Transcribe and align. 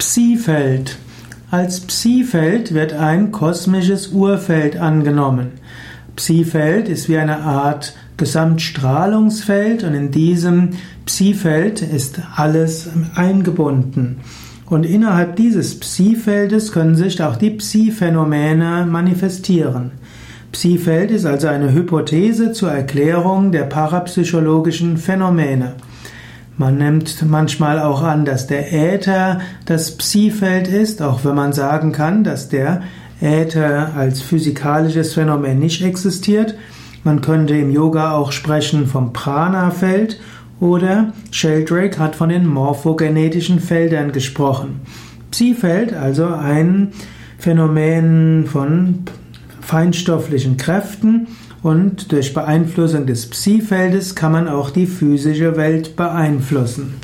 Psi-Feld. 0.00 0.96
Als 1.50 1.80
Psi-Feld 1.80 2.72
wird 2.72 2.94
ein 2.94 3.32
kosmisches 3.32 4.08
Urfeld 4.08 4.78
angenommen. 4.78 5.48
Psi-Feld 6.16 6.88
ist 6.88 7.10
wie 7.10 7.18
eine 7.18 7.40
Art 7.40 7.94
Gesamtstrahlungsfeld 8.16 9.84
und 9.84 9.92
in 9.92 10.10
diesem 10.10 10.70
Psi-Feld 11.04 11.82
ist 11.82 12.18
alles 12.34 12.88
eingebunden. 13.14 14.20
Und 14.64 14.86
innerhalb 14.86 15.36
dieses 15.36 15.78
Psi-Feldes 15.78 16.72
können 16.72 16.96
sich 16.96 17.22
auch 17.22 17.36
die 17.36 17.50
Psi-Phänomene 17.50 18.86
manifestieren. 18.90 19.90
Psi-Feld 20.50 21.10
ist 21.10 21.26
also 21.26 21.48
eine 21.48 21.74
Hypothese 21.74 22.52
zur 22.52 22.70
Erklärung 22.70 23.52
der 23.52 23.64
parapsychologischen 23.64 24.96
Phänomene. 24.96 25.74
Man 26.56 26.78
nimmt 26.78 27.24
manchmal 27.26 27.78
auch 27.78 28.02
an, 28.02 28.24
dass 28.24 28.46
der 28.46 28.72
Äther 28.72 29.40
das 29.64 29.96
Psi-Feld 29.96 30.68
ist, 30.68 31.00
auch 31.00 31.24
wenn 31.24 31.34
man 31.34 31.52
sagen 31.52 31.92
kann, 31.92 32.22
dass 32.22 32.48
der 32.48 32.82
Äther 33.20 33.94
als 33.96 34.20
physikalisches 34.20 35.14
Phänomen 35.14 35.58
nicht 35.58 35.82
existiert. 35.82 36.54
Man 37.02 37.22
könnte 37.22 37.54
im 37.56 37.70
Yoga 37.70 38.12
auch 38.12 38.32
sprechen 38.32 38.86
vom 38.86 39.12
Prana-Feld 39.12 40.20
oder 40.60 41.12
Sheldrake 41.30 41.98
hat 41.98 42.14
von 42.14 42.28
den 42.28 42.46
morphogenetischen 42.46 43.60
Feldern 43.60 44.12
gesprochen. 44.12 44.82
Psi-Feld, 45.30 45.94
also 45.94 46.26
ein 46.26 46.92
Phänomen 47.38 48.46
von 48.46 49.04
feinstofflichen 49.62 50.56
Kräften, 50.56 51.28
und 51.62 52.12
durch 52.12 52.32
Beeinflussung 52.32 53.06
des 53.06 53.28
Psi-Feldes 53.28 54.14
kann 54.14 54.32
man 54.32 54.48
auch 54.48 54.70
die 54.70 54.86
physische 54.86 55.56
Welt 55.56 55.96
beeinflussen. 55.96 56.94